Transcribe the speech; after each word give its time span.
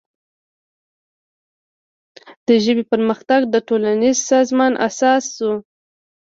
د 2.47 2.49
ژبې 2.63 2.83
پرمختګ 2.91 3.41
د 3.53 3.55
ټولنیز 3.67 4.17
سازمان 4.31 4.73
اساس 4.87 5.23
شو. 5.35 5.53